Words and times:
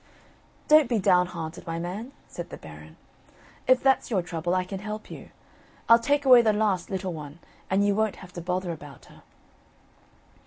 "Don't 0.67 0.89
be 0.89 0.97
downhearted, 0.97 1.67
my 1.67 1.77
man," 1.77 2.11
said 2.27 2.49
the 2.49 2.57
Baron. 2.57 2.97
"If 3.67 3.83
that's 3.83 4.09
your 4.09 4.23
trouble, 4.23 4.55
I 4.55 4.63
can 4.63 4.79
help 4.79 5.11
you. 5.11 5.29
I'll 5.87 5.99
take 5.99 6.25
away 6.25 6.41
the 6.41 6.53
last 6.53 6.89
little 6.89 7.13
one, 7.13 7.37
and 7.69 7.85
you 7.85 7.93
wont 7.93 8.15
have 8.15 8.33
to 8.33 8.41
bother 8.41 8.71
about 8.71 9.05
her." 9.05 9.21